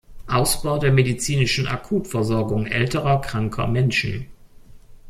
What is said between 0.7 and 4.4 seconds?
der medizinischen Akutversorgung älterer kranker Menschen.